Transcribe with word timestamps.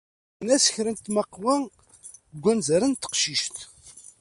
Surgen-as 0.03 0.65
kra 0.73 0.91
n 0.93 0.97
tmeqwa 0.97 1.55
deg 2.31 2.41
wanzaren 2.43 2.93
n 2.95 2.99
teqcict. 3.01 3.57